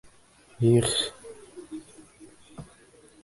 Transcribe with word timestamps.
Их-х... 0.71 0.97